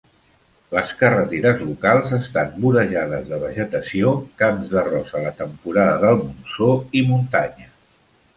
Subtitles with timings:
[0.75, 7.07] Les carreteres locals estan vorejades de vegetació, camps d"arròs a la temporada del monsó, i
[7.13, 7.73] muntanyes.